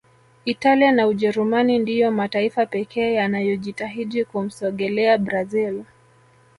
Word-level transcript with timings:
italia 0.45 0.91
na 0.91 1.07
Ujerumani 1.07 1.79
ndiyo 1.79 2.11
mataifa 2.11 2.65
pekee 2.65 3.13
yanayojitahidi 3.13 4.25
kumsogelea 4.25 5.17
brazil 5.17 5.83